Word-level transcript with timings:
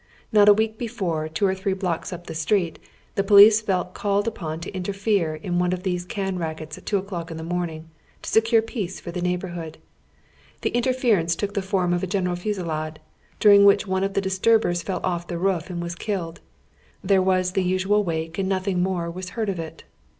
Xot 0.33 0.47
a 0.47 0.53
week 0.53 0.79
before, 0.79 1.29
two 1.29 1.45
cii 1.45 1.61
tliree 1.61 1.79
blocks 1.79 2.11
up 2.11 2.25
the 2.25 2.33
street, 2.33 2.79
tlie 3.15 3.27
police 3.27 3.61
felt 3.61 3.93
called 3.93 4.27
upon 4.27 4.59
to 4.61 4.71
interfere 4.73 5.35
in 5.35 5.59
one 5.59 5.73
of 5.73 5.81
oy 5.81 5.83
Google 5.83 5.83
THE 5.83 5.91
DOWN 5.91 6.07
TOWN 6.07 6.15
BACK 6.15 6.17
ALLEYS. 6.17 6.25
39 6.25 6.29
these 6.31 6.33
can 6.33 6.39
rackets 6.39 6.77
at 6.79 6.85
two 6.87 6.97
o'clock 6.97 7.29
in 7.29 7.37
tlie 7.37 7.45
morning, 7.45 7.89
to 8.23 8.29
secure 8.31 8.61
peace 8.63 8.99
for 8.99 9.11
tlie 9.11 9.21
neigh 9.21 9.37
borliood. 9.37 9.75
Tlie 10.63 10.73
interference 10.73 11.35
took 11.35 11.53
tlie 11.53 11.63
form 11.63 11.93
of 11.93 12.01
a 12.01 12.07
general 12.07 12.35
fusillade, 12.35 12.97
during 13.39 13.63
which 13.63 13.85
one 13.85 14.03
of 14.03 14.15
the 14.15 14.21
die 14.21 14.29
turbere 14.29 14.83
fell 14.83 15.01
off 15.03 15.27
the 15.27 15.37
roof 15.37 15.69
and 15.69 15.83
was 15.83 15.93
killed. 15.93 16.39
There 17.03 17.21
was 17.21 17.51
tlie 17.51 17.63
usual 17.63 18.03
wake 18.03 18.39
and 18.39 18.49
nothing 18.49 18.81
more 18.81 19.11
was 19.11 19.29
Iieard 19.29 19.49
of 19.49 19.59
it. 19.59 19.83